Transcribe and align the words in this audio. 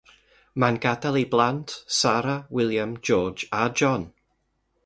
Mae'n 0.61 0.79
gadael 0.85 1.19
ei 1.19 1.25
blant 1.33 1.75
Sarah, 1.99 2.39
William, 2.61 2.99
George, 3.11 3.47
a 3.59 3.69
John. 3.83 4.09